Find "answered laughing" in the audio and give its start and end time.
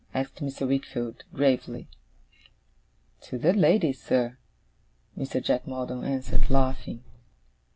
6.03-7.03